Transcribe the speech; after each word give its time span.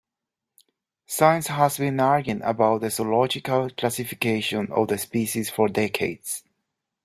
Science 1.05 1.45
has 1.45 1.77
been 1.77 1.99
arguing 1.99 2.41
about 2.41 2.81
the 2.81 2.89
zoological 2.89 3.69
classification 3.69 4.67
of 4.71 4.87
the 4.87 4.97
species 4.97 5.51
for 5.51 5.69
decades. 5.69 6.43